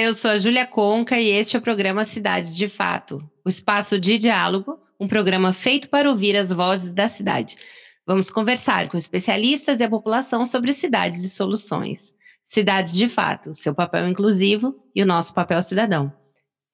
[0.00, 3.50] Olá, eu sou a Júlia Conca e este é o programa Cidades de Fato, o
[3.50, 7.58] espaço de diálogo, um programa feito para ouvir as vozes da cidade.
[8.06, 12.14] Vamos conversar com especialistas e a população sobre cidades e soluções.
[12.42, 16.10] Cidades de Fato, seu papel inclusivo e o nosso papel cidadão.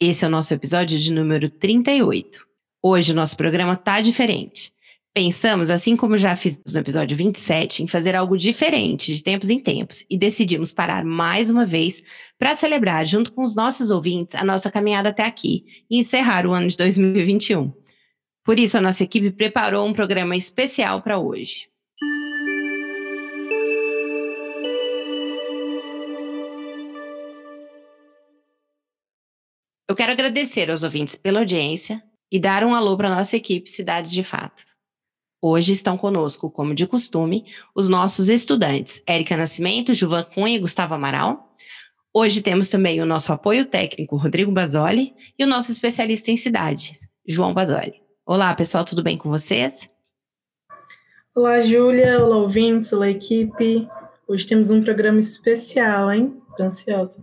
[0.00, 2.46] Esse é o nosso episódio de número 38.
[2.80, 4.72] Hoje o nosso programa tá diferente.
[5.16, 9.58] Pensamos, assim como já fizemos no episódio 27, em fazer algo diferente de tempos em
[9.58, 12.02] tempos e decidimos parar mais uma vez
[12.38, 16.52] para celebrar, junto com os nossos ouvintes, a nossa caminhada até aqui e encerrar o
[16.52, 17.72] ano de 2021.
[18.44, 21.66] Por isso, a nossa equipe preparou um programa especial para hoje.
[29.88, 33.70] Eu quero agradecer aos ouvintes pela audiência e dar um alô para a nossa equipe
[33.70, 34.75] Cidades de Fato.
[35.40, 40.94] Hoje estão conosco, como de costume, os nossos estudantes, Érica Nascimento, Juvan Cunha e Gustavo
[40.94, 41.54] Amaral.
[42.12, 47.06] Hoje temos também o nosso apoio técnico, Rodrigo Basoli, e o nosso especialista em cidades,
[47.28, 48.00] João Basoli.
[48.24, 49.88] Olá, pessoal, tudo bem com vocês?
[51.34, 53.86] Olá, Júlia, olá, ouvintes, olá, equipe.
[54.26, 56.34] Hoje temos um programa especial, hein?
[56.56, 57.22] Tô ansiosa.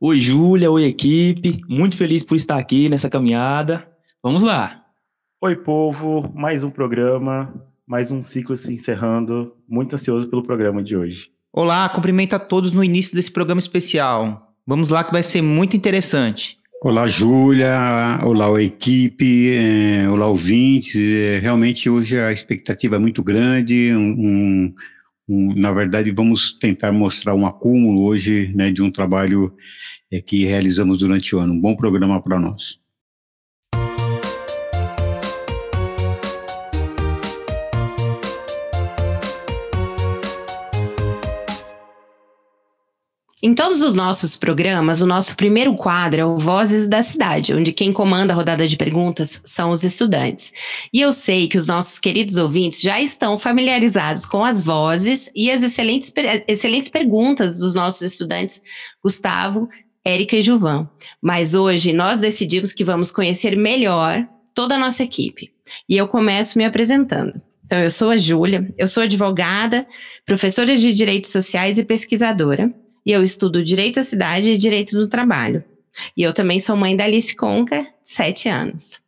[0.00, 1.60] Oi, Júlia, oi, equipe.
[1.68, 3.86] Muito feliz por estar aqui nessa caminhada.
[4.22, 4.85] Vamos lá!
[5.38, 7.52] Oi, povo, mais um programa,
[7.86, 9.52] mais um ciclo se encerrando.
[9.68, 11.28] Muito ansioso pelo programa de hoje.
[11.52, 14.54] Olá, cumprimento a todos no início desse programa especial.
[14.66, 16.56] Vamos lá que vai ser muito interessante.
[16.82, 18.18] Olá, Júlia.
[18.24, 19.50] Olá, equipe.
[19.52, 20.96] É, olá, ouvintes.
[20.96, 23.94] É, realmente hoje a expectativa é muito grande.
[23.94, 24.74] Um,
[25.28, 29.52] um, na verdade, vamos tentar mostrar um acúmulo hoje né, de um trabalho
[30.10, 31.52] é, que realizamos durante o ano.
[31.52, 32.78] Um bom programa para nós.
[43.46, 47.72] Em todos os nossos programas, o nosso primeiro quadro é o Vozes da Cidade, onde
[47.72, 50.52] quem comanda a rodada de perguntas são os estudantes.
[50.92, 55.48] E eu sei que os nossos queridos ouvintes já estão familiarizados com as vozes e
[55.48, 56.12] as excelentes,
[56.48, 58.60] excelentes perguntas dos nossos estudantes
[59.00, 59.68] Gustavo,
[60.04, 60.90] Érica e Juvan.
[61.22, 64.26] Mas hoje nós decidimos que vamos conhecer melhor
[64.56, 65.52] toda a nossa equipe.
[65.88, 67.40] E eu começo me apresentando.
[67.64, 69.86] Então, eu sou a Júlia, eu sou advogada,
[70.24, 72.74] professora de Direitos Sociais e pesquisadora
[73.06, 75.62] e eu estudo Direito à Cidade e Direito do Trabalho.
[76.16, 79.00] E eu também sou mãe da Alice Conca, sete anos.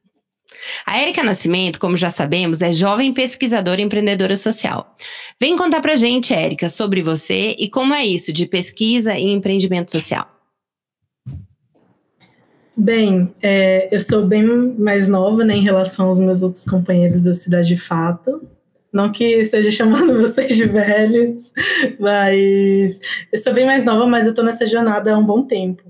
[0.87, 4.97] A Érica Nascimento, como já sabemos, é jovem pesquisadora e empreendedora social.
[5.41, 9.91] Vem contar pra gente, Érica, sobre você e como é isso de pesquisa e empreendimento
[9.91, 10.27] social.
[12.77, 14.45] Bem, é, eu sou bem
[14.79, 18.41] mais nova né, em relação aos meus outros companheiros da Cidade de Fato.
[18.93, 21.53] Não que esteja chamando vocês de velhos,
[21.99, 23.01] mas
[23.33, 25.83] eu sou bem mais nova, mas eu estou nessa jornada há um bom tempo.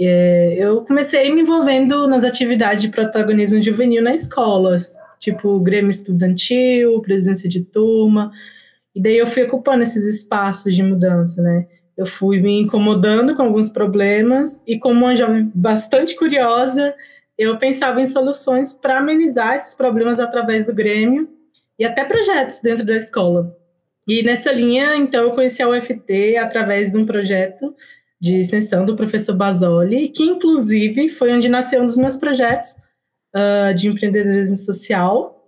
[0.00, 7.00] É, eu comecei me envolvendo nas atividades de protagonismo juvenil nas escolas, tipo Grêmio Estudantil,
[7.02, 8.30] presidência de turma,
[8.94, 11.66] e daí eu fui ocupando esses espaços de mudança, né?
[11.96, 16.94] Eu fui me incomodando com alguns problemas e como uma jovem bastante curiosa,
[17.36, 21.28] eu pensava em soluções para amenizar esses problemas através do Grêmio
[21.78, 23.56] e até projetos dentro da escola.
[24.06, 27.74] E nessa linha, então, eu conheci a UFT através de um projeto
[28.20, 32.70] de extensão do professor Basoli, que inclusive foi onde nasceu um dos meus projetos
[33.36, 35.38] uh, de empreendedorismo social,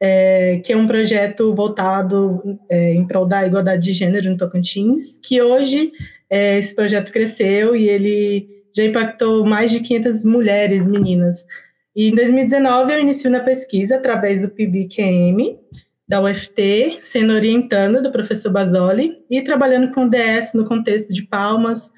[0.00, 5.18] é, que é um projeto voltado é, em prol da igualdade de gênero no Tocantins,
[5.22, 5.92] que hoje
[6.28, 11.46] é, esse projeto cresceu e ele já impactou mais de 500 mulheres, meninas,
[11.94, 15.58] e em 2019 eu inicio na pesquisa através do PIBQM
[16.06, 21.92] da UFT, sendo orientando do professor Basoli e trabalhando com DS no contexto de Palmas.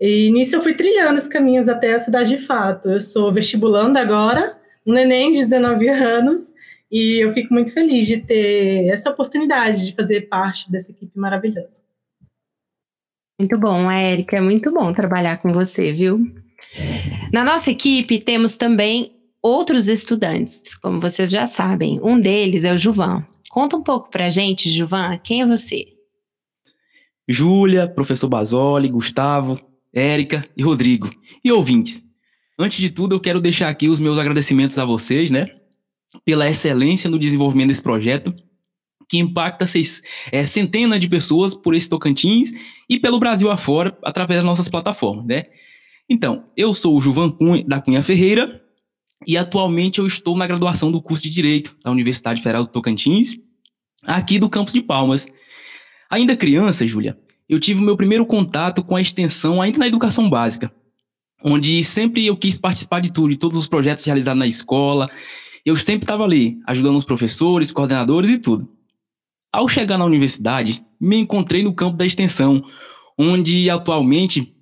[0.00, 2.88] E nisso eu fui trilhando os caminhos até a cidade de fato.
[2.88, 6.54] Eu sou vestibulando agora, um neném de 19 anos,
[6.90, 11.82] e eu fico muito feliz de ter essa oportunidade de fazer parte dessa equipe maravilhosa.
[13.38, 16.20] Muito bom, Érica, é muito bom trabalhar com você, viu?
[17.32, 22.00] Na nossa equipe temos também outros estudantes, como vocês já sabem.
[22.02, 23.26] Um deles é o Juvan.
[23.48, 25.86] Conta um pouco pra gente, Juvan, quem é você?
[27.28, 29.60] Júlia, professor Basoli, Gustavo,
[29.92, 31.10] Érica e Rodrigo.
[31.44, 32.02] E ouvintes,
[32.60, 35.46] Antes de tudo, eu quero deixar aqui os meus agradecimentos a vocês, né?
[36.26, 38.34] Pela excelência no desenvolvimento desse projeto,
[39.08, 42.52] que impacta seis, é, centenas de pessoas por esse Tocantins
[42.86, 45.44] e pelo Brasil afora, através das nossas plataformas, né?
[46.06, 48.62] Então, eu sou o Juvan Cunha, da Cunha Ferreira
[49.26, 53.36] e atualmente eu estou na graduação do curso de Direito da Universidade Federal do Tocantins,
[54.02, 55.26] aqui do campus de Palmas.
[56.10, 57.18] Ainda criança, Júlia,
[57.48, 60.72] eu tive o meu primeiro contato com a extensão ainda na educação básica,
[61.42, 65.10] onde sempre eu quis participar de tudo, de todos os projetos realizados na escola.
[65.64, 68.68] Eu sempre estava ali, ajudando os professores, coordenadores e tudo.
[69.52, 72.62] Ao chegar na universidade, me encontrei no campo da extensão,
[73.18, 74.54] onde atualmente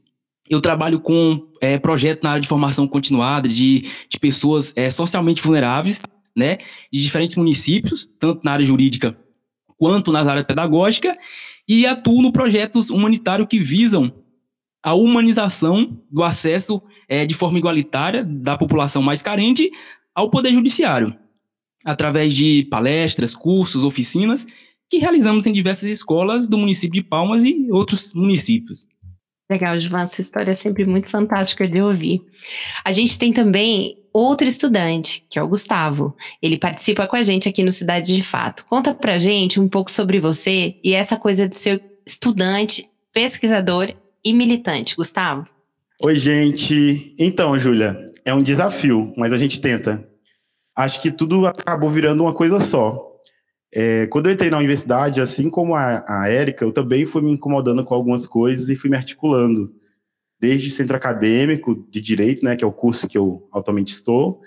[0.50, 5.42] eu trabalho com é, projeto na área de formação continuada de, de pessoas é, socialmente
[5.42, 6.00] vulneráveis,
[6.36, 6.58] né,
[6.92, 9.18] de diferentes municípios, tanto na área jurídica
[9.76, 11.16] quanto nas áreas pedagógicas,
[11.68, 14.12] e atuo no projetos humanitários que visam
[14.82, 19.70] a humanização do acesso é, de forma igualitária da população mais carente
[20.14, 21.14] ao Poder Judiciário,
[21.84, 24.46] através de palestras, cursos, oficinas
[24.90, 28.86] que realizamos em diversas escolas do município de Palmas e outros municípios.
[29.50, 32.22] Legal, Jovan, essa história é sempre muito fantástica de ouvir.
[32.84, 36.14] A gente tem também outro estudante, que é o Gustavo.
[36.42, 38.66] Ele participa com a gente aqui no Cidade de Fato.
[38.66, 44.34] Conta pra gente um pouco sobre você e essa coisa de ser estudante, pesquisador e
[44.34, 44.94] militante.
[44.94, 45.46] Gustavo?
[46.02, 47.14] Oi, gente.
[47.18, 50.06] Então, Júlia, é um desafio, mas a gente tenta.
[50.76, 53.07] Acho que tudo acabou virando uma coisa só.
[53.72, 57.30] É, quando eu entrei na universidade, assim como a, a Érica, eu também fui me
[57.30, 59.72] incomodando com algumas coisas e fui me articulando
[60.40, 64.40] desde centro acadêmico de direito, né, que é o curso que eu atualmente estou,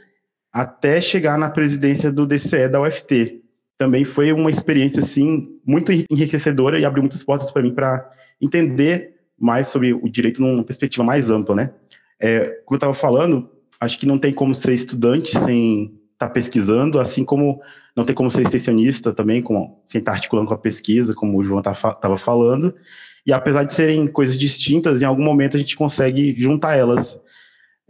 [0.51, 3.41] até chegar na presidência do DCE da UFT.
[3.77, 8.09] Também foi uma experiência assim muito enriquecedora e abriu muitas portas para mim para
[8.39, 11.73] entender mais sobre o direito numa perspectiva mais ampla, né?
[12.19, 16.33] É, como eu estava falando, acho que não tem como ser estudante sem estar tá
[16.33, 17.61] pesquisando, assim como
[17.95, 21.43] não tem como ser extensionista também, com, sem estar articulando com a pesquisa, como o
[21.43, 22.73] João estava tá, falando.
[23.25, 27.19] E apesar de serem coisas distintas, em algum momento a gente consegue juntar elas.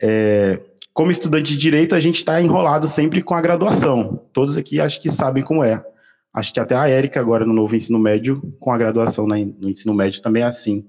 [0.02, 0.60] É,
[0.94, 4.26] como estudante de direito, a gente está enrolado sempre com a graduação.
[4.34, 5.86] Todos aqui acho que sabem como é.
[6.34, 9.94] Acho que até a Érica, agora no novo ensino médio, com a graduação no ensino
[9.94, 10.86] médio também é assim.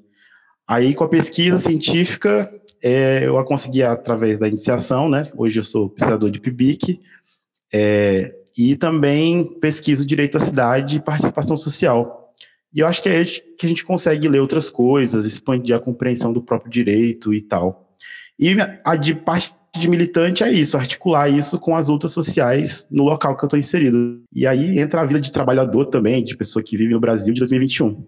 [0.67, 2.51] Aí, com a pesquisa científica,
[2.83, 5.31] é, eu a consegui através da iniciação, né?
[5.37, 7.01] Hoje eu sou pesquisador de PIBIC,
[7.73, 12.33] é, e também pesquiso direito à cidade e participação social.
[12.75, 13.25] E eu acho que é aí
[13.59, 17.97] que a gente consegue ler outras coisas, expandir a compreensão do próprio direito e tal.
[18.39, 23.05] E a de parte de militante é isso, articular isso com as lutas sociais no
[23.05, 24.23] local que eu estou inserido.
[24.33, 27.41] E aí entra a vida de trabalhador também, de pessoa que vive no Brasil de
[27.41, 28.05] 2021.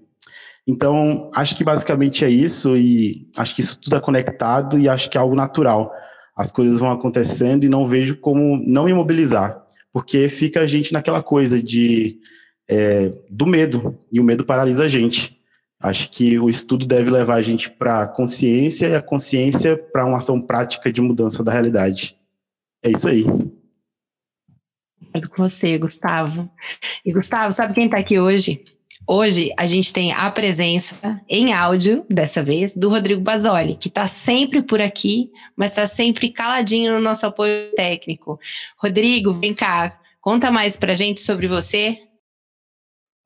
[0.67, 5.11] Então, acho que basicamente é isso, e acho que isso tudo é conectado e acho
[5.11, 5.93] que é algo natural.
[6.37, 11.23] As coisas vão acontecendo e não vejo como não imobilizar, porque fica a gente naquela
[11.23, 12.19] coisa de
[12.69, 15.39] é, do medo, e o medo paralisa a gente.
[15.81, 20.07] Acho que o estudo deve levar a gente para a consciência e a consciência para
[20.07, 22.17] uma ação prática de mudança da realidade.
[22.83, 23.25] É isso aí.
[24.99, 26.51] Concordo com você, Gustavo.
[27.05, 28.65] E Gustavo, sabe quem está aqui hoje?
[29.07, 34.07] Hoje a gente tem a presença em áudio, dessa vez, do Rodrigo Basoli, que está
[34.07, 38.41] sempre por aqui, mas está sempre caladinho no nosso apoio técnico.
[38.79, 41.99] Rodrigo, vem cá, conta mais para gente sobre você.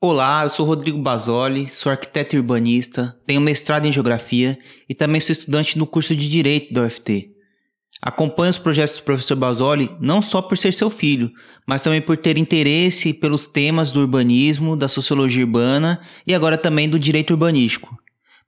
[0.00, 5.32] Olá, eu sou Rodrigo Basoli, sou arquiteto urbanista, tenho mestrado em geografia e também sou
[5.32, 7.37] estudante no curso de Direito da UFT.
[8.00, 11.32] Acompanho os projetos do professor Basoli não só por ser seu filho,
[11.66, 16.88] mas também por ter interesse pelos temas do urbanismo, da sociologia urbana e agora também
[16.88, 17.96] do direito urbanístico.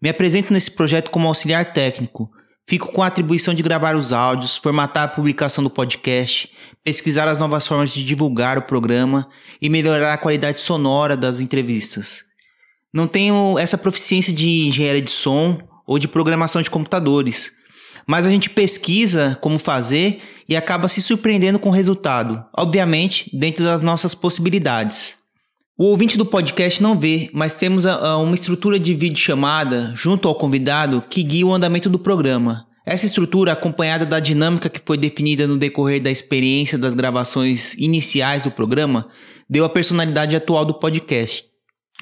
[0.01, 2.31] Me apresento nesse projeto como auxiliar técnico,
[2.71, 6.49] Fico com a atribuição de gravar os áudios, formatar a publicação do podcast,
[6.85, 9.29] pesquisar as novas formas de divulgar o programa
[9.61, 12.23] e melhorar a qualidade sonora das entrevistas.
[12.95, 17.51] Não tenho essa proficiência de engenharia de som ou de programação de computadores,
[18.11, 23.63] mas a gente pesquisa como fazer e acaba se surpreendendo com o resultado, obviamente dentro
[23.63, 25.15] das nossas possibilidades.
[25.79, 29.93] O ouvinte do podcast não vê, mas temos a, a uma estrutura de vídeo chamada
[29.95, 32.67] junto ao convidado que guia o andamento do programa.
[32.85, 38.43] Essa estrutura, acompanhada da dinâmica que foi definida no decorrer da experiência das gravações iniciais
[38.43, 39.07] do programa,
[39.49, 41.45] deu a personalidade atual do podcast.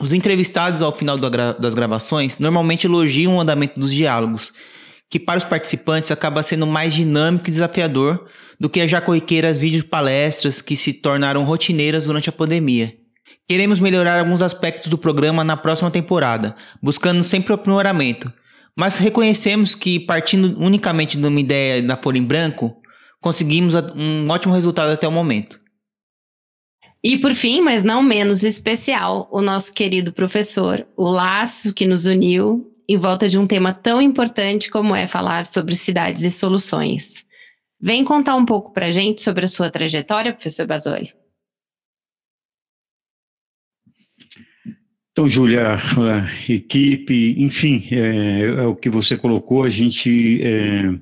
[0.00, 4.54] Os entrevistados ao final das gravações normalmente elogiam o andamento dos diálogos,
[5.10, 8.28] que para os participantes acaba sendo mais dinâmico e desafiador
[8.60, 12.94] do que as já corriqueiras vídeo palestras que se tornaram rotineiras durante a pandemia.
[13.48, 18.30] Queremos melhorar alguns aspectos do programa na próxima temporada, buscando sempre o aprimoramento.
[18.76, 22.76] Mas reconhecemos que, partindo unicamente de uma ideia da folha em branco,
[23.20, 25.58] conseguimos um ótimo resultado até o momento.
[27.02, 32.06] E por fim, mas não menos especial, o nosso querido professor, o laço que nos
[32.06, 37.26] uniu em volta de um tema tão importante como é falar sobre cidades e soluções.
[37.80, 41.12] Vem contar um pouco para a gente sobre a sua trajetória, professor Basoli.
[45.12, 45.76] Então, Júlia,
[46.48, 50.94] equipe, enfim, é, é, o que você colocou, a gente é,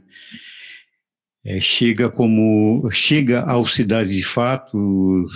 [1.45, 5.27] é, chega como chega ao cidades de fato,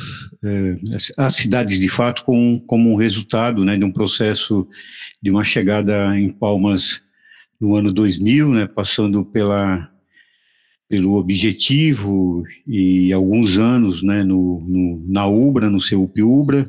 [0.42, 0.76] é,
[1.18, 4.66] às cidades de fato com, como um resultado né, de um processo
[5.22, 7.02] de uma chegada em Palmas
[7.60, 9.90] no ano 2000, né, passando pela
[10.88, 16.66] pelo objetivo e alguns anos né, no, no na UBRA, no CEUP UBRA,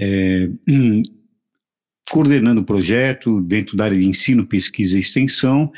[0.00, 0.50] é,
[2.10, 5.70] coordenando o projeto dentro da área de ensino, pesquisa e extensão,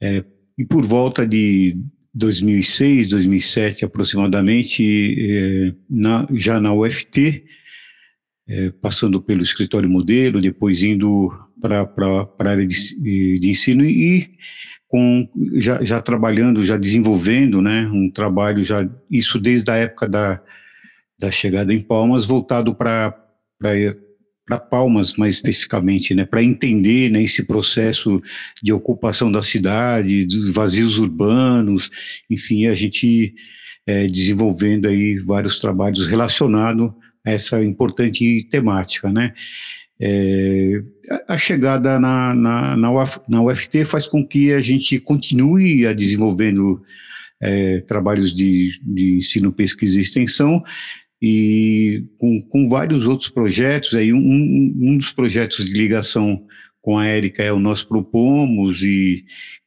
[0.00, 0.24] é,
[0.56, 1.76] e por volta de
[2.14, 7.44] 2006, 2007 aproximadamente, é, na, já na UFT,
[8.48, 11.82] é, passando pelo escritório modelo, depois indo para
[12.38, 14.30] a área de, de, ensino e
[14.86, 20.40] com, já, já trabalhando, já desenvolvendo né, um trabalho, já isso desde a época da,
[21.18, 23.14] da chegada em Palmas, voltado para
[24.46, 28.22] para Palmas, mais especificamente, né, para entender né, esse processo
[28.62, 31.90] de ocupação da cidade, dos vazios urbanos,
[32.30, 33.34] enfim, a gente
[33.86, 36.92] é, desenvolvendo aí vários trabalhos relacionados
[37.30, 39.32] essa importante temática, né.
[40.00, 40.80] É,
[41.26, 45.92] a chegada na, na, na, Uf, na, UFT faz com que a gente continue a
[45.92, 46.80] desenvolvendo
[47.40, 50.62] é, trabalhos de, de ensino, pesquisa e extensão,
[51.20, 56.46] e com, com vários outros projetos, aí um, um dos projetos de ligação
[56.80, 59.24] com a Érica é o Nós Propomos e,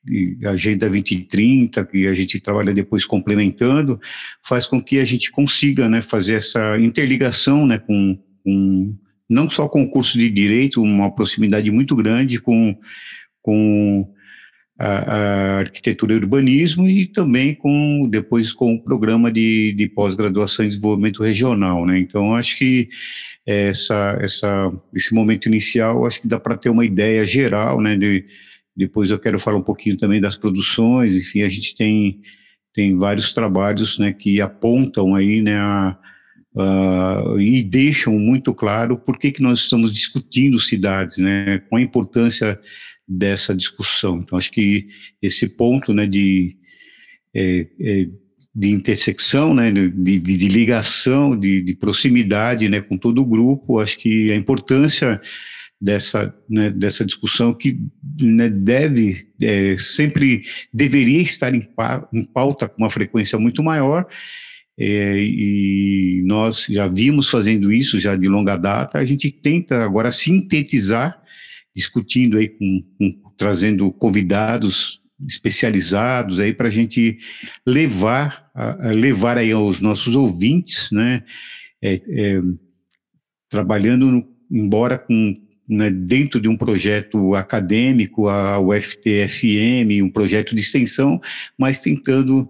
[0.07, 3.99] e Agenda 2030, que a gente trabalha depois complementando,
[4.43, 8.95] faz com que a gente consiga né, fazer essa interligação né, com, com
[9.29, 12.75] não só com o curso de Direito, uma proximidade muito grande com,
[13.41, 14.11] com
[14.81, 20.65] a, a, arquitetura e urbanismo e também com depois com o programa de, de pós-graduação
[20.65, 21.99] em desenvolvimento regional, né?
[21.99, 22.89] Então acho que
[23.45, 27.95] essa, essa, esse momento inicial acho que dá para ter uma ideia geral, né?
[27.95, 28.25] De,
[28.75, 32.19] depois eu quero falar um pouquinho também das produções, enfim, a gente tem
[32.73, 35.97] tem vários trabalhos, né, que apontam aí, né, a,
[36.57, 41.81] a, e deixam muito claro por que que nós estamos discutindo cidades, né, com a
[41.81, 42.57] importância
[43.11, 44.19] dessa discussão.
[44.19, 44.87] Então, acho que
[45.21, 46.55] esse ponto né, de,
[47.33, 48.07] é, é,
[48.55, 53.79] de intersecção, né, de, de, de ligação, de, de, proximidade né, com todo o grupo,
[53.79, 55.21] acho que a importância
[55.79, 57.79] dessa, né, dessa discussão que
[58.21, 64.07] né, deve, é, sempre deveria estar em, pa, em pauta com uma frequência muito maior,
[64.79, 70.11] é, e nós já vimos fazendo isso já de longa data, a gente tenta agora
[70.13, 71.20] sintetizar
[71.75, 77.17] discutindo aí com, com trazendo convidados especializados aí para a gente
[77.65, 78.49] levar
[78.93, 81.23] levar aí aos nossos ouvintes, né,
[81.81, 82.41] é, é,
[83.49, 90.61] trabalhando no, embora com né, dentro de um projeto acadêmico, a UFTFM, um projeto de
[90.61, 91.19] extensão,
[91.57, 92.47] mas tentando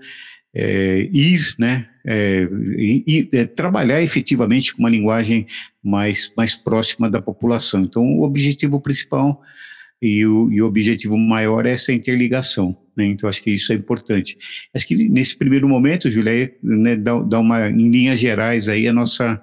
[0.53, 5.48] é, ir, né, é, e, é, trabalhar efetivamente com uma linguagem
[5.84, 7.84] mais, mais próxima da população.
[7.84, 9.41] Então, o objetivo principal
[10.01, 12.75] e o, e o objetivo maior é essa interligação.
[12.96, 13.05] Né?
[13.05, 14.38] Então, acho que isso é importante.
[14.74, 18.93] Acho que nesse primeiro momento, Julia, né, dá, dá uma, em linhas gerais aí a
[18.93, 19.41] nossa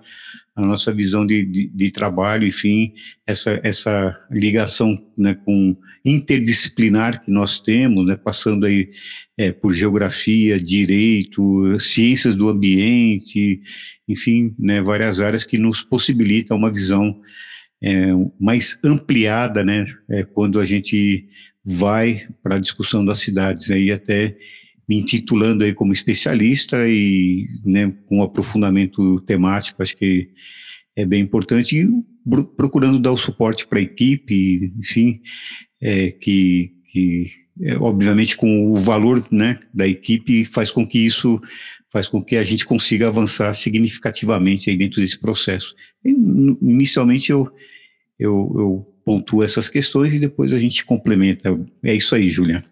[0.54, 2.92] a nossa visão de, de, de, trabalho, enfim,
[3.24, 8.90] essa, essa ligação né, com interdisciplinar que nós temos, né, passando aí
[9.36, 13.60] é, por geografia, direito, ciências do ambiente,
[14.08, 17.20] enfim, né, várias áreas que nos possibilitam uma visão
[17.82, 18.08] é,
[18.40, 21.28] mais ampliada, né, é, quando a gente
[21.64, 24.36] vai para a discussão das cidades, aí até
[24.88, 30.30] me intitulando aí como especialista e né, com aprofundamento temático, acho que
[30.96, 31.88] é bem importante, e
[32.56, 35.20] procurando dar o suporte para a equipe, enfim,
[35.80, 37.30] é, que, que
[37.62, 41.40] é, obviamente com o valor né, da equipe faz com que isso
[41.90, 45.74] faz com que a gente consiga avançar significativamente aí dentro desse processo.
[46.04, 47.50] E, inicialmente eu,
[48.18, 51.58] eu, eu pontuo essas questões e depois a gente complementa.
[51.82, 52.64] É isso aí, Juliana.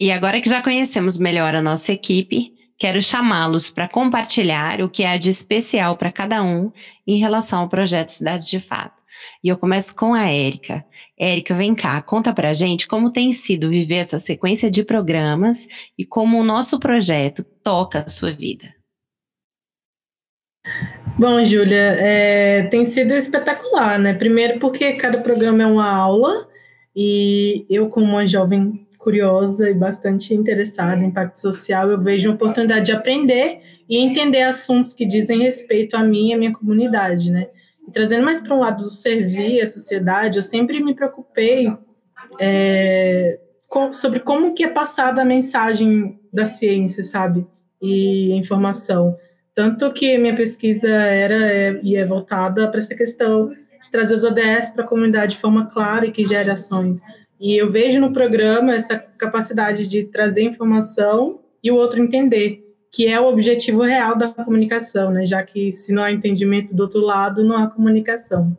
[0.00, 5.04] E agora que já conhecemos melhor a nossa equipe, quero chamá-los para compartilhar o que
[5.04, 6.70] há de especial para cada um
[7.04, 9.02] em relação ao projeto Cidades de Fato.
[9.42, 10.84] E eu começo com a Érica.
[11.18, 15.66] Érica, vem cá, conta pra gente como tem sido viver essa sequência de programas
[15.98, 18.72] e como o nosso projeto toca a sua vida.
[21.18, 24.14] Bom, Júlia, é, tem sido espetacular, né?
[24.14, 26.48] Primeiro porque cada programa é uma aula
[26.94, 32.34] e eu, como uma jovem curiosa e bastante interessada em impacto social, eu vejo a
[32.34, 37.30] oportunidade de aprender e entender assuntos que dizem respeito a mim e a minha comunidade,
[37.30, 37.48] né?
[37.86, 41.72] E trazendo mais para um lado do servir a sociedade, eu sempre me preocupei
[42.38, 47.46] é, com, sobre como que é passada a mensagem da ciência, sabe?
[47.80, 49.16] E informação.
[49.54, 53.48] Tanto que minha pesquisa era é, e é voltada para essa questão
[53.82, 57.00] de trazer os ODS para a comunidade de forma clara e que gere ações.
[57.40, 63.06] E eu vejo no programa essa capacidade de trazer informação e o outro entender que
[63.06, 65.24] é o objetivo real da comunicação, né?
[65.24, 68.56] Já que se não há entendimento do outro lado, não há comunicação.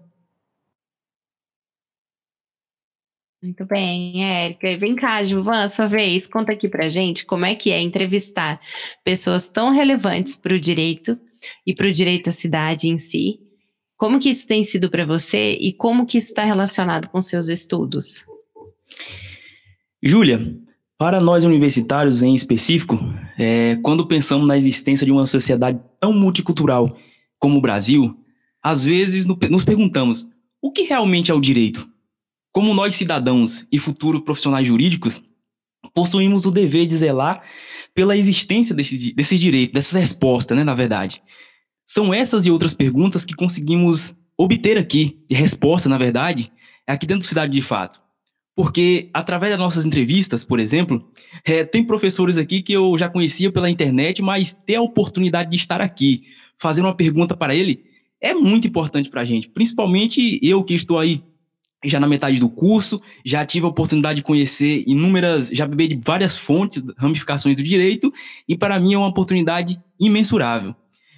[3.41, 4.75] Muito bem, Érica.
[4.77, 8.59] Vem cá, Gilvan, sua vez, conta aqui pra gente como é que é entrevistar
[9.03, 11.17] pessoas tão relevantes para o direito
[11.65, 13.39] e para o direito à cidade em si.
[13.95, 17.48] Como que isso tem sido para você e como que isso está relacionado com seus
[17.48, 18.25] estudos?
[20.01, 20.58] Júlia,
[20.98, 23.00] para nós universitários em específico,
[23.38, 26.89] é, quando pensamos na existência de uma sociedade tão multicultural
[27.38, 28.17] como o Brasil,
[28.62, 30.27] às vezes nos perguntamos
[30.62, 31.89] o que realmente é o direito?
[32.51, 35.22] Como nós, cidadãos e futuros profissionais jurídicos,
[35.93, 37.41] possuímos o dever de zelar
[37.93, 41.22] pela existência desse, desse direito, dessas respostas, né, na verdade.
[41.86, 46.51] São essas e outras perguntas que conseguimos obter aqui, de resposta, na verdade,
[46.86, 48.01] aqui dentro do Cidade de Fato.
[48.60, 51.10] Porque, através das nossas entrevistas, por exemplo,
[51.46, 55.56] é, tem professores aqui que eu já conhecia pela internet, mas ter a oportunidade de
[55.56, 56.24] estar aqui,
[56.58, 57.86] fazer uma pergunta para ele,
[58.20, 59.48] é muito importante para a gente.
[59.48, 61.24] Principalmente eu que estou aí
[61.86, 65.95] já na metade do curso, já tive a oportunidade de conhecer inúmeras, já beber de
[65.95, 68.12] várias fontes, ramificações do direito,
[68.45, 70.76] e para mim é uma oportunidade imensurável.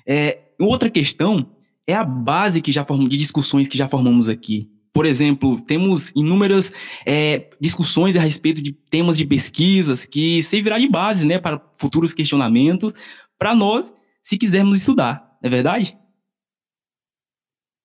[0.07, 1.55] É, outra questão
[1.87, 4.69] é a base que já formamos, de discussões que já formamos aqui.
[4.93, 6.73] Por exemplo, temos inúmeras
[7.05, 12.13] é, discussões a respeito de temas de pesquisas que servirá de base né, para futuros
[12.13, 12.93] questionamentos
[13.39, 15.97] para nós, se quisermos estudar, não é verdade?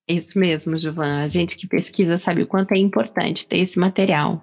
[0.08, 1.24] Isso mesmo, Giovanna.
[1.24, 4.42] A gente que pesquisa sabe o quanto é importante ter esse material.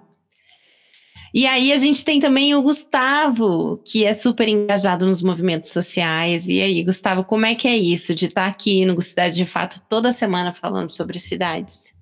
[1.32, 6.48] E aí a gente tem também o Gustavo, que é super engajado nos movimentos sociais.
[6.48, 9.82] E aí, Gustavo, como é que é isso de estar aqui no Cidade de Fato
[9.88, 11.93] toda semana falando sobre cidades?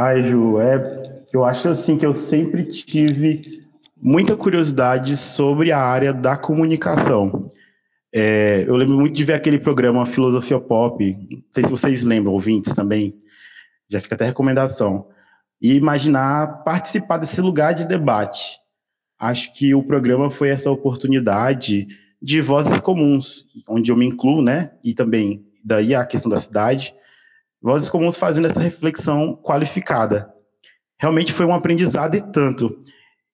[0.00, 3.66] Ai, Ju, é, eu acho assim que eu sempre tive
[4.00, 7.50] muita curiosidade sobre a área da comunicação.
[8.14, 12.32] É, eu lembro muito de ver aquele programa Filosofia Pop, não sei se vocês lembram,
[12.32, 13.20] ouvintes também,
[13.90, 15.08] já fica até recomendação,
[15.60, 18.56] e imaginar participar desse lugar de debate.
[19.18, 21.88] Acho que o programa foi essa oportunidade
[22.22, 24.70] de vozes comuns, onde eu me incluo, né?
[24.84, 26.94] E também daí a questão da cidade,
[27.60, 30.32] Vozes Comuns fazendo essa reflexão qualificada.
[31.00, 32.78] Realmente foi um aprendizado e tanto.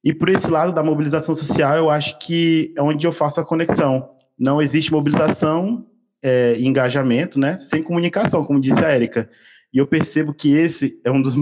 [0.02, 3.44] E por esse lado da mobilização social, eu acho que é onde eu faço a
[3.44, 4.10] conexão.
[4.38, 5.86] Não existe mobilização
[6.22, 9.30] é, e engajamento né, sem comunicação, como disse a Érica.
[9.72, 11.34] E eu percebo que esse é um dos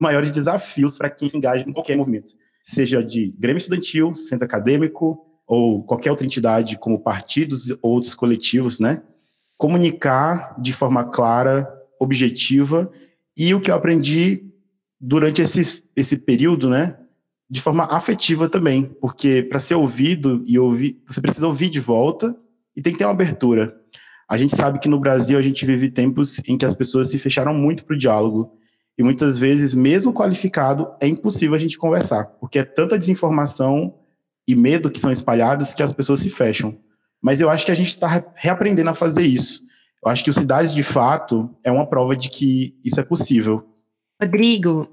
[0.00, 5.26] maiores desafios para quem se engaja em qualquer movimento, seja de grêmio estudantil, centro acadêmico,
[5.46, 9.02] ou qualquer outra entidade, como partidos ou outros coletivos, né?
[9.56, 11.68] Comunicar de forma clara,
[12.02, 12.90] objetiva
[13.36, 14.44] e o que eu aprendi
[15.00, 16.96] durante esse, esse período, né,
[17.48, 22.36] de forma afetiva também, porque para ser ouvido e ouvir, você precisa ouvir de volta
[22.74, 23.76] e tem que ter uma abertura.
[24.28, 27.18] A gente sabe que no Brasil a gente vive tempos em que as pessoas se
[27.18, 28.56] fecharam muito para o diálogo
[28.96, 33.94] e muitas vezes, mesmo qualificado, é impossível a gente conversar, porque é tanta desinformação
[34.46, 36.78] e medo que são espalhados que as pessoas se fecham.
[37.20, 39.62] Mas eu acho que a gente está reaprendendo a fazer isso.
[40.04, 43.64] Eu acho que o Cidades de Fato é uma prova de que isso é possível.
[44.20, 44.88] Rodrigo,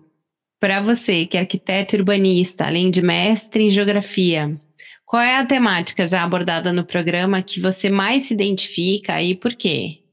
[0.59, 4.59] para você, que é arquiteto urbanista, além de mestre em geografia,
[5.05, 9.55] qual é a temática já abordada no programa que você mais se identifica e por
[9.55, 10.03] quê?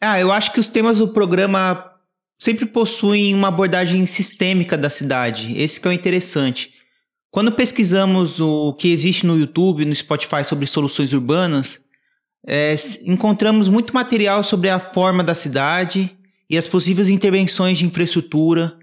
[0.00, 1.92] Ah, eu acho que os temas do programa
[2.40, 5.58] sempre possuem uma abordagem sistêmica da cidade.
[5.60, 6.72] Esse que é o interessante.
[7.32, 11.80] Quando pesquisamos o que existe no YouTube, no Spotify sobre soluções urbanas,
[12.46, 12.74] é,
[13.04, 16.16] encontramos muito material sobre a forma da cidade
[16.48, 18.76] e as possíveis intervenções de infraestrutura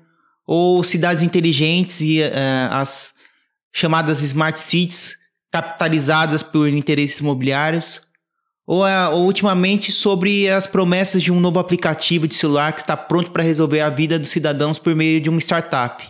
[0.46, 3.14] ou cidades inteligentes e é, as
[3.74, 5.16] chamadas smart cities
[5.52, 8.02] capitalizadas por interesses imobiliários,
[8.68, 12.98] ou, é, ou ultimamente sobre as promessas de um novo aplicativo de celular que está
[12.98, 16.04] pronto para resolver a vida dos cidadãos por meio de uma startup.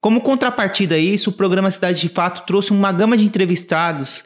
[0.00, 4.22] Como contrapartida a isso, o programa Cidade de Fato trouxe uma gama de entrevistados,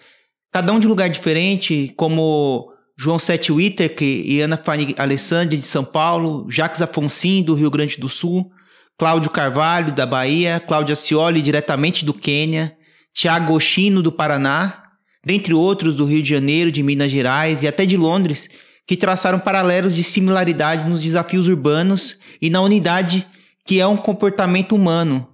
[0.53, 5.67] cada um de um lugar diferente, como João Sete Whittaker e Ana Fanny Alessandri de
[5.67, 8.53] São Paulo, Jacques Afonso do Rio Grande do Sul,
[8.99, 12.77] Cláudio Carvalho da Bahia, Cláudia Cioli diretamente do Quênia,
[13.15, 14.91] Tiago Oshino do Paraná,
[15.25, 18.51] dentre outros do Rio de Janeiro, de Minas Gerais e até de Londres,
[18.87, 23.27] que traçaram paralelos de similaridade nos desafios urbanos e na unidade
[23.65, 25.29] que é um comportamento humano.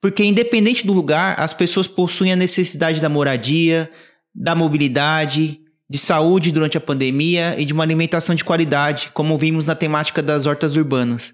[0.00, 3.90] Porque, independente do lugar, as pessoas possuem a necessidade da moradia,
[4.36, 9.64] da mobilidade, de saúde durante a pandemia e de uma alimentação de qualidade, como vimos
[9.64, 11.32] na temática das hortas urbanas.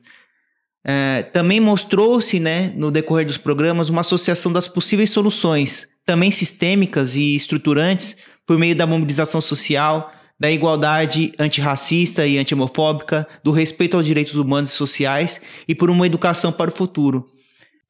[0.84, 7.14] É, também mostrou-se, né, no decorrer dos programas, uma associação das possíveis soluções, também sistêmicas
[7.14, 14.04] e estruturantes, por meio da mobilização social, da igualdade antirracista e anti-homofóbica, do respeito aos
[14.04, 17.31] direitos humanos e sociais e por uma educação para o futuro.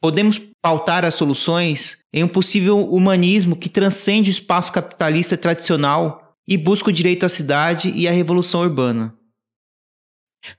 [0.02, 6.58] Podemos pautar as soluções em um possível humanismo que transcende o espaço capitalista tradicional e
[6.58, 9.16] busca o direito à cidade e à revolução urbana.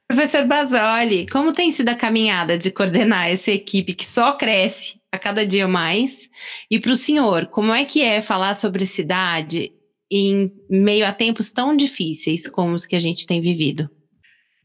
[0.08, 5.19] Professor Basoli, como tem sido a caminhada de coordenar essa equipe que só cresce a
[5.19, 6.29] cada dia mais?
[6.71, 9.73] E para o senhor, como é que é falar sobre cidade
[10.10, 13.89] em meio a tempos tão difíceis como os que a gente tem vivido?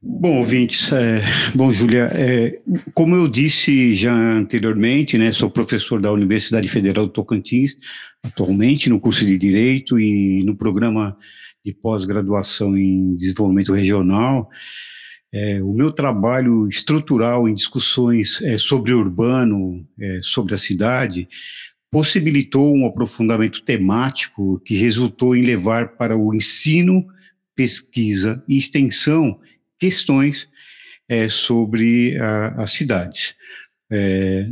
[0.01, 1.23] Bom, ouvintes, é,
[1.57, 2.61] bom, Júlia, é,
[2.95, 7.77] como eu disse já anteriormente, né, sou professor da Universidade Federal do Tocantins,
[8.25, 11.17] atualmente no curso de Direito e no programa
[11.65, 14.49] de pós-graduação em Desenvolvimento Regional.
[15.35, 21.29] É, o meu trabalho estrutural em discussões é, sobre o urbano, é, sobre a cidade,
[21.91, 27.05] possibilitou um aprofundamento temático que resultou em levar para o ensino,
[27.57, 29.41] pesquisa e extensão
[29.79, 30.49] questões
[31.09, 32.17] é, sobre
[32.57, 33.35] as cidades,
[33.91, 34.47] é,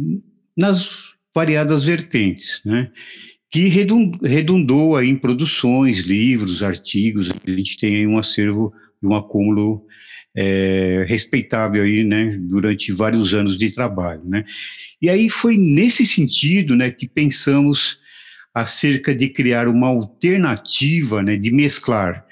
[0.57, 0.89] nas
[1.35, 2.91] variadas vertentes, né?
[3.51, 9.87] que redundou aí em produções, livros, artigos, a gente tem um acervo, um acúmulo
[10.37, 14.45] é, respeitável aí, né, durante vários anos de trabalho, né.
[15.01, 17.99] E aí foi nesse sentido, né, que pensamos
[18.53, 22.26] acerca de criar uma alternativa, né, de mesclar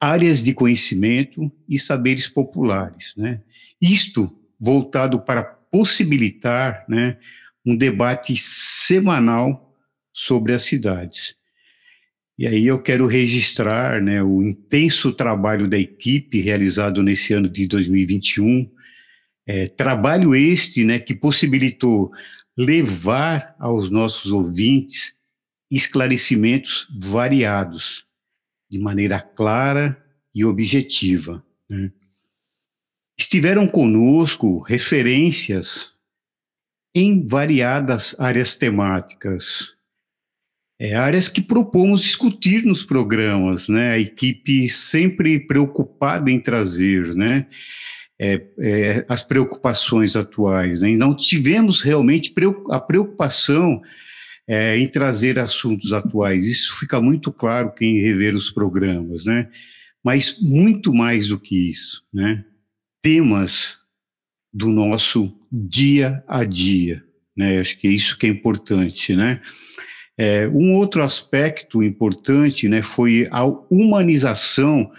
[0.00, 3.40] áreas de conhecimento e saberes populares, né.
[3.80, 7.18] Isto voltado para possibilitar, né,
[7.64, 9.74] um debate semanal
[10.12, 11.36] sobre as cidades.
[12.38, 17.66] E aí eu quero registrar né, o intenso trabalho da equipe realizado nesse ano de
[17.66, 18.70] 2021,
[19.46, 22.10] é, trabalho este né, que possibilitou
[22.56, 25.14] levar aos nossos ouvintes
[25.70, 28.05] esclarecimentos variados,
[28.76, 29.96] de maneira clara
[30.34, 31.44] e objetiva.
[31.68, 31.90] Né.
[33.18, 35.92] Estiveram conosco referências
[36.94, 39.74] em variadas áreas temáticas,
[40.78, 43.92] é, áreas que propomos discutir nos programas, né?
[43.92, 47.46] A equipe sempre preocupada em trazer, né?
[48.18, 50.80] É, é, as preocupações atuais.
[50.80, 50.90] Né?
[50.90, 52.32] E não tivemos realmente
[52.70, 53.82] a preocupação
[54.46, 56.46] é, em trazer assuntos atuais.
[56.46, 59.48] Isso fica muito claro quem rever os programas, né?
[60.04, 62.44] Mas muito mais do que isso, né?
[63.02, 63.76] Temas
[64.52, 67.02] do nosso dia a dia,
[67.36, 67.58] né?
[67.58, 69.40] Acho que é isso que é importante, né?
[70.18, 74.90] É, um outro aspecto importante né, foi a humanização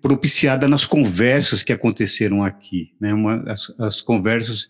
[0.00, 4.68] propiciada nas conversas que aconteceram aqui, né, uma, as, as conversas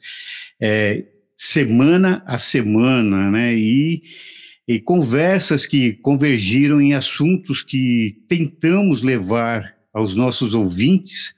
[0.61, 1.07] é,
[1.43, 4.03] semana a semana, né, e,
[4.69, 11.35] e conversas que convergiram em assuntos que tentamos levar aos nossos ouvintes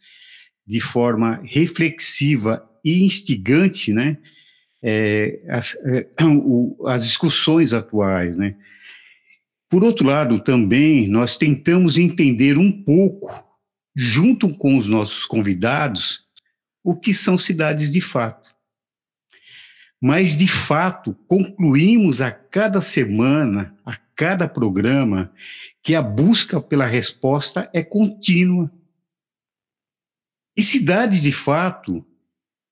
[0.66, 4.18] de forma reflexiva e instigante, né,
[4.82, 8.56] é, as, é, o, as discussões atuais, né?
[9.70, 13.32] Por outro lado, também nós tentamos entender um pouco,
[13.94, 16.24] junto com os nossos convidados,
[16.82, 18.51] o que são cidades de fato.
[20.04, 25.32] Mas, de fato, concluímos a cada semana, a cada programa,
[25.80, 28.68] que a busca pela resposta é contínua.
[30.56, 32.04] E cidades de fato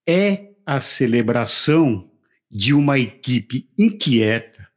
[0.05, 2.11] é a celebração
[2.51, 4.69] de uma equipe inquieta,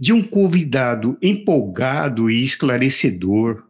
[0.00, 3.68] de um convidado empolgado e esclarecedor,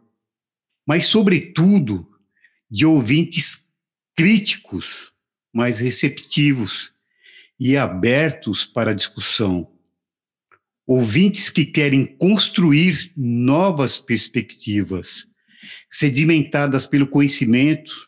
[0.87, 2.09] mas, sobretudo,
[2.71, 3.69] de ouvintes
[4.15, 5.11] críticos,
[5.51, 6.94] mas receptivos
[7.59, 9.71] e abertos para discussão.
[10.87, 15.25] ouvintes que querem construir novas perspectivas,
[15.89, 18.07] sedimentadas pelo conhecimento,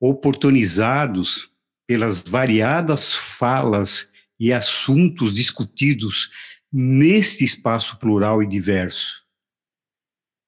[0.00, 1.50] oportunizados
[1.84, 6.30] pelas variadas falas e assuntos discutidos
[6.72, 9.22] neste espaço plural e diverso.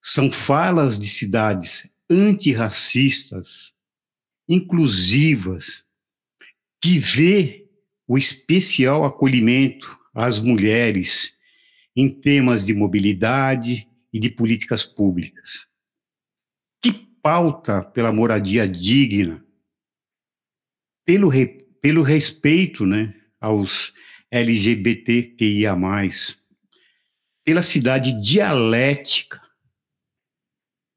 [0.00, 3.72] São falas de cidades antirracistas,
[4.48, 5.84] inclusivas,
[6.80, 7.63] que vê
[8.06, 11.34] o especial acolhimento às mulheres
[11.96, 15.66] em temas de mobilidade e de políticas públicas.
[16.82, 19.44] Que pauta pela moradia digna,
[21.04, 21.46] pelo, re,
[21.80, 23.92] pelo respeito né, aos
[24.30, 25.74] LGBTQIA,
[27.44, 29.40] pela cidade dialética,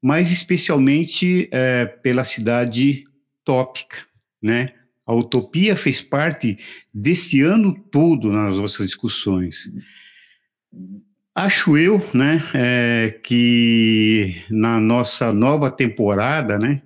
[0.02, 3.04] mas especialmente é, pela cidade
[3.44, 4.06] tópica,
[4.42, 4.77] né?
[5.08, 6.58] A utopia fez parte
[6.92, 9.72] desse ano todo nas nossas discussões.
[11.34, 16.82] Acho eu, né, é, que na nossa nova temporada, né,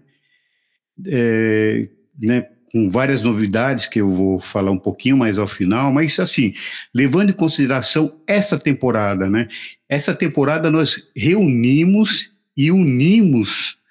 [1.04, 6.20] é, né, com várias novidades que eu vou falar um pouquinho mais ao final, mas
[6.20, 6.54] assim,
[6.94, 9.48] levando em consideração essa temporada, né,
[9.88, 13.81] essa temporada nós reunimos e unimos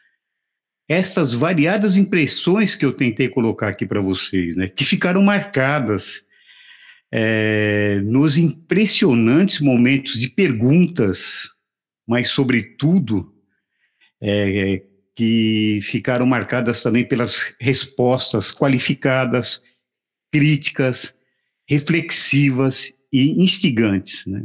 [0.91, 6.21] essas variadas impressões que eu tentei colocar aqui para vocês, né, que ficaram marcadas
[7.09, 11.49] é, nos impressionantes momentos de perguntas,
[12.05, 13.33] mas, sobretudo,
[14.21, 14.83] é,
[15.15, 19.61] que ficaram marcadas também pelas respostas qualificadas,
[20.29, 21.13] críticas,
[21.69, 24.25] reflexivas e instigantes.
[24.25, 24.43] Né?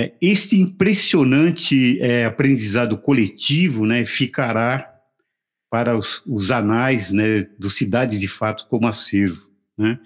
[0.00, 4.88] É, este impressionante é, aprendizado coletivo né, ficará
[5.68, 9.50] para os, os anais né, do Cidades de Fato como acervo.
[9.76, 9.98] Né?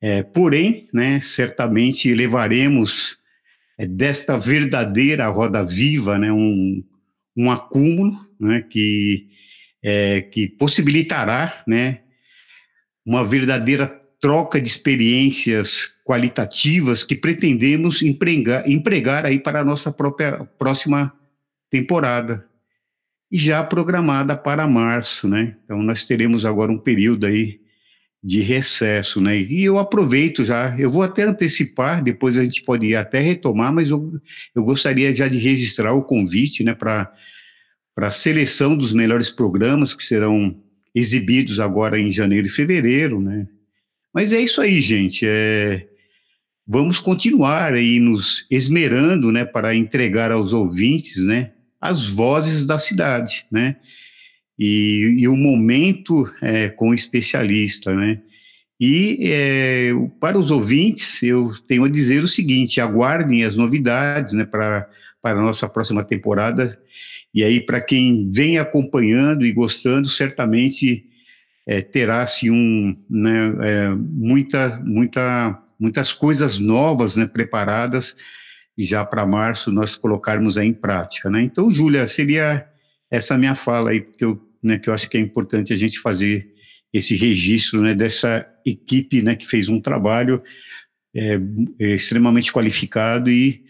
[0.00, 3.18] É, porém, né, certamente levaremos
[3.78, 6.82] é, desta verdadeira roda viva né, um,
[7.36, 9.28] um acúmulo né, que,
[9.82, 12.00] é, que possibilitará né,
[13.04, 13.86] uma verdadeira
[14.18, 21.14] troca de experiências qualitativas que pretendemos empregar, empregar aí para a nossa própria próxima
[21.70, 22.44] temporada
[23.30, 25.56] e já programada para março, né?
[25.64, 27.60] Então nós teremos agora um período aí
[28.20, 29.38] de recesso, né?
[29.38, 33.88] E eu aproveito já, eu vou até antecipar, depois a gente pode até retomar, mas
[33.88, 34.20] eu,
[34.52, 37.08] eu gostaria já de registrar o convite, né, para
[37.96, 40.60] a seleção dos melhores programas que serão
[40.92, 43.46] exibidos agora em janeiro e fevereiro, né?
[44.12, 45.24] Mas é isso aí, gente.
[45.24, 45.86] É,
[46.70, 53.44] vamos continuar aí nos esmerando, né, para entregar aos ouvintes, né, as vozes da cidade,
[53.50, 53.76] né?
[54.56, 58.20] E, e o momento é, com o especialista, né?
[58.78, 64.44] E é, para os ouvintes, eu tenho a dizer o seguinte: aguardem as novidades, né,
[64.44, 64.88] para
[65.22, 66.78] para a nossa próxima temporada.
[67.32, 71.04] E aí, para quem vem acompanhando e gostando, certamente
[71.66, 78.14] é, terá-se um, né, é, muita, muita, muitas coisas novas né, preparadas
[78.78, 81.30] já para março nós colocarmos em prática.
[81.30, 81.42] Né?
[81.42, 82.66] Então, Júlia, seria
[83.10, 85.98] essa minha fala aí, que eu, né, que eu acho que é importante a gente
[85.98, 86.54] fazer
[86.92, 90.42] esse registro né, dessa equipe né, que fez um trabalho
[91.14, 91.40] é,
[91.80, 93.64] é extremamente qualificado e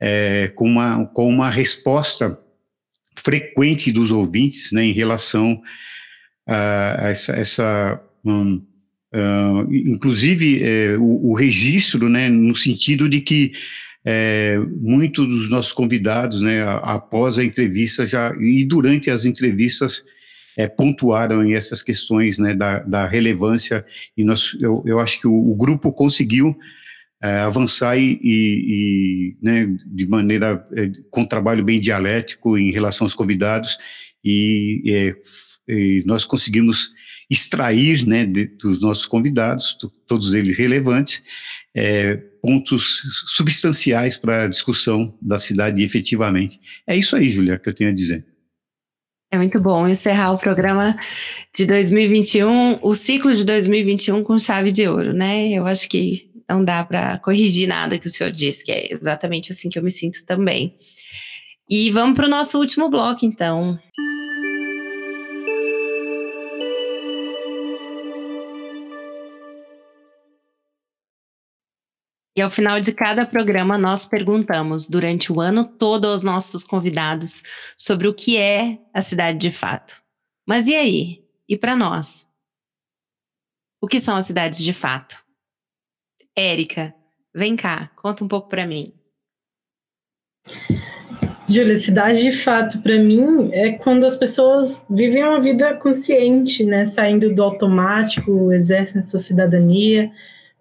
[0.00, 2.38] é, com, uma, com uma resposta
[3.16, 5.62] frequente dos ouvintes né, em relação
[6.46, 8.62] a, essa, essa um,
[9.14, 13.52] uh, inclusive é, o, o, registro, né, no sentido de que
[14.04, 20.04] é, muitos dos nossos convidados, né, após a entrevista já e durante as entrevistas
[20.56, 23.84] é, pontuaram essas questões, né, da, da relevância.
[24.16, 26.54] E nós, eu, eu acho que o, o grupo conseguiu
[27.22, 33.06] é, avançar e, e, e né, de maneira é, com trabalho bem dialético em relação
[33.06, 33.78] aos convidados.
[34.22, 35.14] E é,
[35.68, 36.90] e nós conseguimos
[37.30, 41.22] extrair né, de, dos nossos convidados, todos eles relevantes,
[41.74, 43.02] é, pontos
[43.34, 46.60] substanciais para a discussão da cidade efetivamente.
[46.86, 48.24] É isso aí, Julia, que eu tenho a dizer.
[49.32, 50.96] É muito bom encerrar o programa
[51.52, 55.48] de 2021, o ciclo de 2021 com chave de ouro, né?
[55.48, 59.50] Eu acho que não dá para corrigir nada que o senhor disse, que é exatamente
[59.50, 60.76] assim que eu me sinto também.
[61.68, 63.78] E vamos para o nosso último bloco, então.
[72.36, 77.42] E ao final de cada programa, nós perguntamos durante o ano todo aos nossos convidados
[77.76, 80.02] sobre o que é a cidade de fato.
[80.46, 81.24] Mas e aí?
[81.48, 82.26] E para nós?
[83.80, 85.22] O que são as cidades de fato?
[86.36, 86.94] Érica,
[87.34, 88.92] Vem cá, conta um pouco para mim.
[91.48, 96.86] Júlia, cidade de fato, para mim, é quando as pessoas vivem uma vida consciente, né?
[96.86, 100.12] Saindo do automático, exercem sua cidadania,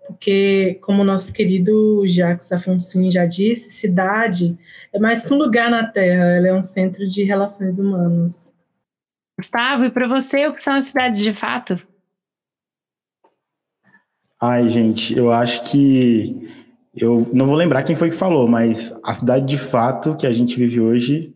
[0.08, 4.58] porque, como o nosso querido Jacques Afonso já disse, cidade
[4.92, 8.54] é mais que um lugar na Terra, ela é um centro de relações humanas.
[9.40, 11.82] Gustavo, e para você, o que são as cidades de fato?
[14.40, 16.54] Ai, gente, eu acho que
[16.96, 20.32] eu não vou lembrar quem foi que falou, mas a cidade de fato que a
[20.32, 21.34] gente vive hoje,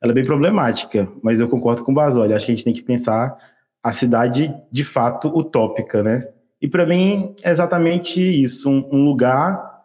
[0.00, 2.74] ela é bem problemática, mas eu concordo com o Basoli, acho que a gente tem
[2.74, 3.36] que pensar
[3.82, 6.28] a cidade de fato utópica, né?
[6.60, 9.84] E para mim é exatamente isso, um, um lugar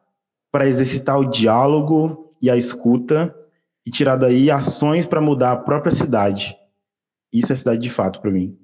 [0.51, 3.35] para exercitar o diálogo e a escuta
[3.85, 6.55] e tirar daí ações para mudar a própria cidade.
[7.31, 8.57] Isso é cidade de fato para mim.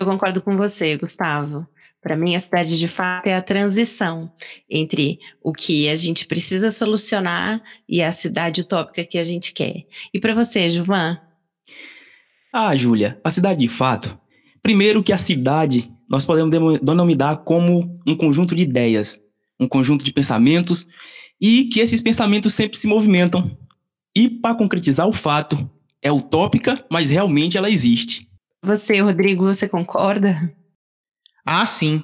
[0.00, 1.66] Eu concordo com você, Gustavo.
[2.02, 4.30] Para mim, a cidade de fato é a transição
[4.68, 9.86] entre o que a gente precisa solucionar e a cidade utópica que a gente quer.
[10.12, 11.18] E para você, Juvan?
[12.52, 14.18] Ah, Júlia, a cidade de fato.
[14.62, 19.18] Primeiro que a cidade nós podemos denominar como um conjunto de ideias,
[19.58, 20.86] um conjunto de pensamentos
[21.40, 23.56] e que esses pensamentos sempre se movimentam.
[24.14, 25.68] E para concretizar o fato,
[26.02, 28.28] é utópica, mas realmente ela existe.
[28.62, 30.52] Você, Rodrigo, você concorda?
[31.44, 32.02] Ah, sim.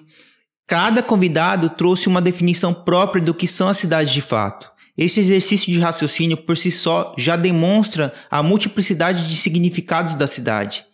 [0.66, 4.70] Cada convidado trouxe uma definição própria do que são as cidades de fato.
[4.96, 10.84] Esse exercício de raciocínio por si só já demonstra a multiplicidade de significados da cidade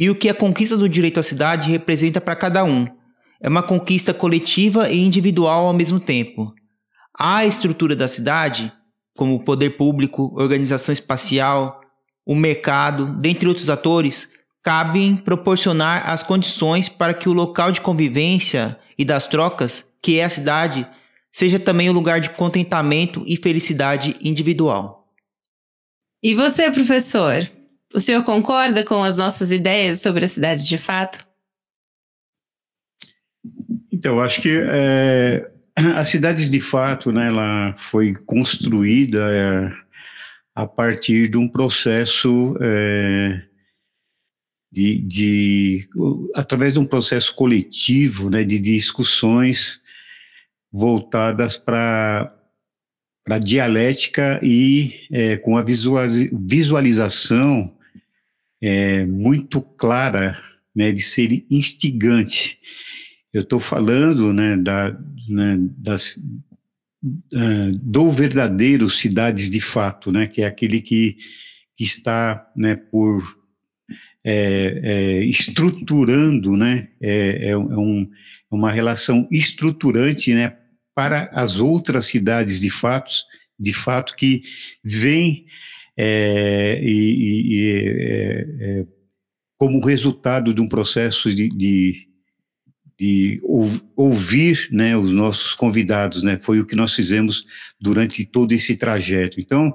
[0.00, 2.86] e o que a conquista do direito à cidade representa para cada um.
[3.38, 6.54] É uma conquista coletiva e individual ao mesmo tempo.
[7.14, 8.72] A estrutura da cidade,
[9.14, 11.82] como o poder público, organização espacial,
[12.24, 14.30] o mercado, dentre outros atores,
[14.62, 20.24] cabem proporcionar as condições para que o local de convivência e das trocas, que é
[20.24, 20.86] a cidade,
[21.30, 25.12] seja também um lugar de contentamento e felicidade individual.
[26.22, 27.59] E você, professor?
[27.92, 31.26] O senhor concorda com as nossas ideias sobre as cidades de fato?
[33.92, 35.50] Então, acho que é,
[35.96, 39.72] as cidades de fato, né, ela foi construída é,
[40.54, 43.42] a partir de um processo é,
[44.70, 45.88] de, de,
[46.36, 49.80] através de um processo coletivo, né, de discussões
[50.72, 52.32] voltadas para
[53.28, 57.76] a dialética e é, com a visualização
[58.60, 60.40] é, muito clara
[60.74, 62.58] né, de ser instigante.
[63.32, 64.96] Eu estou falando né, da,
[65.28, 71.16] né, das, uh, do verdadeiro cidades de fato, né, que é aquele que,
[71.76, 73.38] que está né, por
[74.24, 80.56] é, é, estruturando, né, é, é, é um, é uma relação estruturante, né,
[80.94, 83.12] para as outras cidades de fato,
[83.58, 84.42] de fato que
[84.84, 85.46] vem
[86.02, 88.86] é, e, e
[89.58, 92.08] como resultado de um processo de, de,
[92.98, 93.36] de
[93.94, 97.44] ouvir né, os nossos convidados, né, foi o que nós fizemos
[97.78, 99.38] durante todo esse trajeto.
[99.38, 99.74] Então,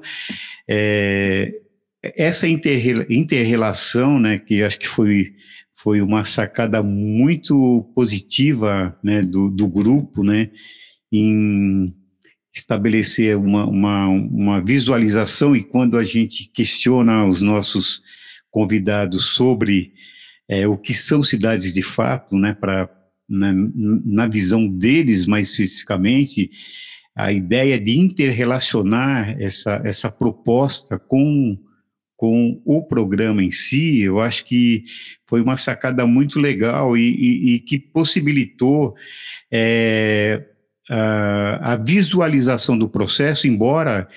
[0.68, 1.54] é,
[2.02, 5.36] essa interrelação, né, que acho que foi,
[5.76, 10.50] foi uma sacada muito positiva né, do, do grupo, né,
[11.12, 11.94] em
[12.56, 18.02] estabelecer uma, uma, uma visualização e quando a gente questiona os nossos
[18.50, 19.94] convidados sobre
[20.48, 22.90] é, o que são cidades de fato, né, para
[23.28, 23.52] na,
[24.06, 26.52] na visão deles mais especificamente,
[27.16, 31.58] a ideia de interrelacionar essa, essa proposta com
[32.18, 34.86] com o programa em si, eu acho que
[35.26, 38.96] foi uma sacada muito legal e, e, e que possibilitou
[39.52, 40.42] é,
[40.90, 44.08] a, a, visualização do processo, embora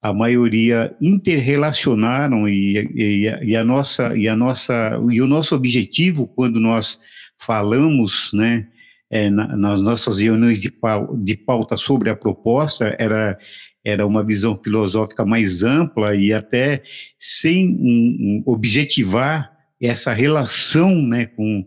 [0.00, 6.28] a maioria interrelacionaram e, e, e, a nossa e a nossa e o nosso objetivo
[6.28, 6.98] quando nós
[7.38, 8.66] falamos, né,
[9.10, 10.72] é, na, nas nossas reuniões de,
[11.18, 13.38] de pauta sobre a proposta era
[13.84, 16.82] era uma visão filosófica mais ampla e até
[17.16, 21.64] sem um, um objetivar essa relação né, com,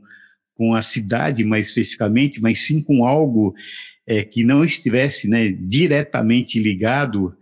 [0.54, 3.56] com a cidade mais especificamente, mas sim com algo
[4.10, 7.36] é, que não estivesse né, diretamente ligado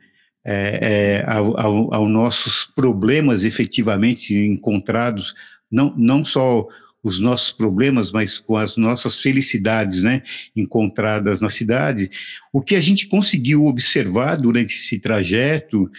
[0.46, 5.34] é, é, ao, ao, aos nossos problemas efetivamente encontrados,
[5.72, 6.68] não, não só
[7.02, 12.12] os nossos problemas, mas com as nossas felicidades, né, encontradas na cidade.
[12.52, 15.90] O que a gente conseguiu observar durante esse trajeto,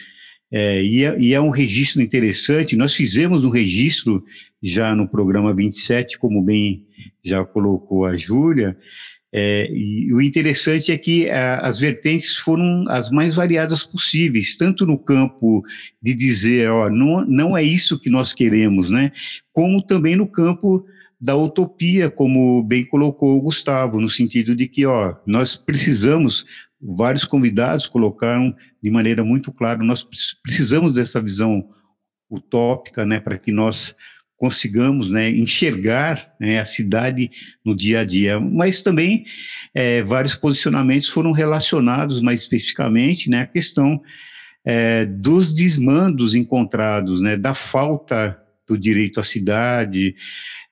[0.52, 4.22] é, e, é, e, é, um registro interessante, nós fizemos um registro
[4.62, 6.84] já no programa 27, como bem
[7.24, 8.76] já colocou a Júlia,
[9.32, 14.86] É, e o interessante é que a, as vertentes foram as mais variadas possíveis, tanto
[14.86, 15.62] no campo
[16.00, 19.12] de dizer, ó, não, não é isso que nós queremos, né?
[19.52, 20.84] Como também no campo
[21.20, 26.46] da utopia, como bem colocou o Gustavo, no sentido de que, ó, nós precisamos,
[26.80, 30.06] vários convidados colocaram de maneira muito clara, nós
[30.42, 31.68] precisamos dessa visão
[32.30, 33.94] utópica, né, para que nós
[34.38, 37.30] consigamos né, enxergar né, a cidade
[37.64, 38.40] no dia a dia.
[38.40, 39.24] Mas também
[39.74, 44.00] é, vários posicionamentos foram relacionados mais especificamente né, à questão
[44.64, 50.14] é, dos desmandos encontrados, né, da falta do direito à cidade,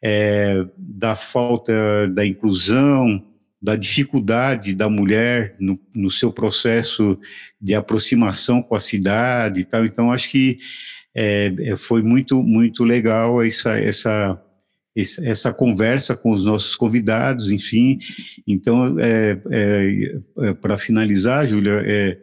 [0.01, 3.25] é, da falta da inclusão,
[3.61, 7.19] da dificuldade da mulher no, no seu processo
[7.61, 9.85] de aproximação com a cidade e tal.
[9.85, 10.59] Então, acho que
[11.17, 14.39] é, é, foi muito, muito legal essa, essa,
[14.95, 17.99] essa conversa com os nossos convidados, enfim.
[18.47, 22.19] Então, é, é, é para finalizar, Júlia, é,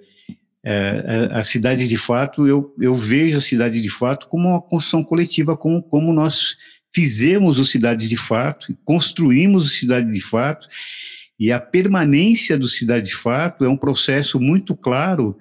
[0.64, 5.04] é, a cidade de fato, eu, eu vejo a cidade de fato como uma construção
[5.04, 6.56] coletiva, como, como nós
[6.94, 10.68] fizemos o Cidade de Fato, construímos o Cidade de Fato,
[11.40, 15.36] e a permanência do Cidade de Fato é um processo muito claro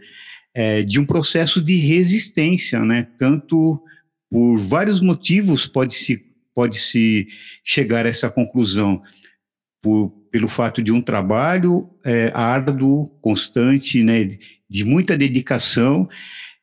[0.55, 3.07] é, de um processo de resistência, né?
[3.18, 3.82] Tanto
[4.30, 7.28] por vários motivos pode-se pode -se
[7.64, 9.03] chegar a essa conclusão.
[9.80, 14.38] Por, pelo fato de um trabalho é, árduo, constante, né,
[14.68, 16.09] de muita dedicação,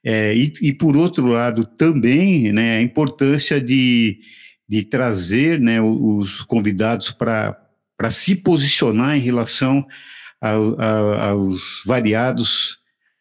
[0.04, 4.20] é, e, e, por outro lado também né, a importância de,
[4.68, 9.86] de trazer né, os convidados para se posicionar em relação
[10.42, 12.79] ao, aos variados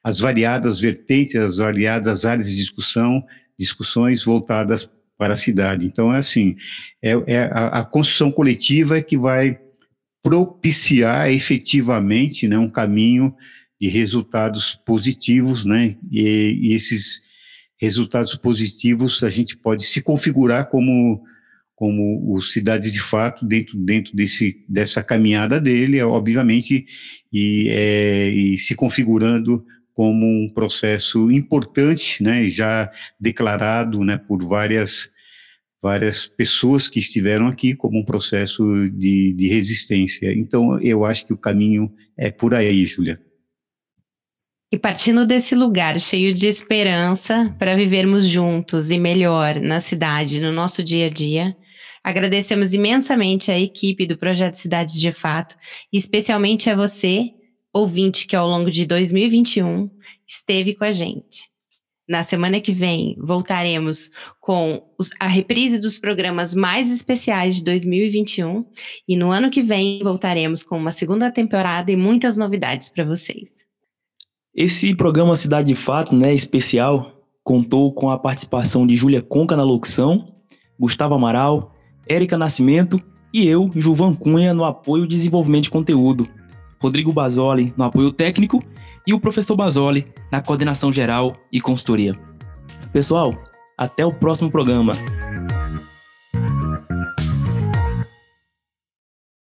[0.08, 3.22] as variadas vertentes, as variadas áreas de discussão,
[3.58, 4.88] discussões voltadas
[5.18, 5.84] para a cidade.
[5.84, 6.56] Então, é assim,
[7.02, 9.60] é, é a, a, construção coletiva é que vai
[10.22, 13.34] propiciar efetivamente né, um caminho
[13.78, 17.20] de resultados positivos, né, e, e esses
[17.78, 21.22] resultados positivos a gente pode se configurar como
[21.78, 26.84] como o Cidades de Fato dentro, dentro desse, dessa caminhada dele, obviamente,
[27.32, 29.64] e, é, e se configurando
[29.98, 32.88] como um processo importante, né, já
[33.18, 35.10] declarado, né, por várias
[35.82, 40.32] várias pessoas que estiveram aqui como um processo de, de resistência.
[40.32, 43.20] Então, eu acho que o caminho é por aí, Júlia.
[44.72, 50.52] E partindo desse lugar cheio de esperança para vivermos juntos e melhor na cidade, no
[50.52, 51.56] nosso dia a dia,
[52.04, 55.56] agradecemos imensamente a equipe do Projeto Cidades de Fato,
[55.92, 57.32] e especialmente a você,
[57.78, 59.90] ouvinte que ao longo de 2021
[60.26, 61.48] esteve com a gente.
[62.08, 64.10] Na semana que vem, voltaremos
[64.40, 68.64] com os, a reprise dos programas mais especiais de 2021
[69.06, 73.66] e no ano que vem voltaremos com uma segunda temporada e muitas novidades para vocês.
[74.54, 79.62] Esse programa Cidade de Fato, né, especial, contou com a participação de Júlia Conca na
[79.62, 80.34] locução,
[80.80, 81.74] Gustavo Amaral,
[82.08, 83.00] Érica Nascimento
[83.34, 86.26] e eu, Juvan Cunha, no apoio e desenvolvimento de conteúdo.
[86.80, 88.62] Rodrigo Basoli no apoio técnico
[89.06, 92.14] e o professor Basoli na coordenação geral e consultoria.
[92.92, 93.34] Pessoal,
[93.76, 94.92] até o próximo programa.